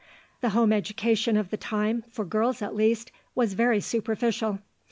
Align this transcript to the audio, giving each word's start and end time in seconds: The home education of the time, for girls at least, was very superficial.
The 0.39 0.49
home 0.49 0.73
education 0.73 1.37
of 1.37 1.51
the 1.51 1.57
time, 1.57 2.03
for 2.09 2.25
girls 2.25 2.63
at 2.63 2.73
least, 2.75 3.11
was 3.35 3.53
very 3.53 3.79
superficial. 3.79 4.57